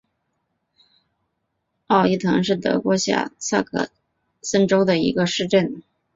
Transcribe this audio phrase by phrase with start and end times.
[1.85, 3.89] 奥伊滕是德国下萨克
[4.41, 5.83] 森州的一个市镇。